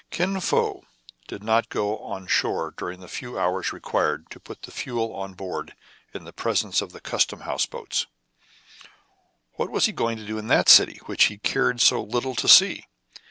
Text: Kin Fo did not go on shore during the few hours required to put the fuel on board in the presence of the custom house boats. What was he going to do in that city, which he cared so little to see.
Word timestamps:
Kin 0.09 0.39
Fo 0.39 0.81
did 1.27 1.43
not 1.43 1.69
go 1.69 1.99
on 1.99 2.25
shore 2.25 2.73
during 2.75 3.01
the 3.01 3.07
few 3.07 3.37
hours 3.37 3.71
required 3.71 4.31
to 4.31 4.39
put 4.39 4.63
the 4.63 4.71
fuel 4.71 5.13
on 5.15 5.35
board 5.35 5.75
in 6.11 6.23
the 6.23 6.33
presence 6.33 6.81
of 6.81 6.91
the 6.91 6.99
custom 6.99 7.41
house 7.41 7.67
boats. 7.67 8.07
What 9.57 9.69
was 9.69 9.85
he 9.85 9.91
going 9.91 10.17
to 10.17 10.25
do 10.25 10.39
in 10.39 10.47
that 10.47 10.69
city, 10.69 11.01
which 11.05 11.25
he 11.25 11.37
cared 11.37 11.81
so 11.81 12.01
little 12.01 12.33
to 12.33 12.47
see. 12.47 12.87